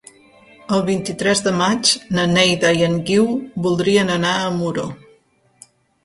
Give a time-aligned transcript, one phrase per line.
[0.75, 3.27] El vint-i-tres de maig na Neida i en Guiu
[3.65, 4.87] voldrien anar a Muro.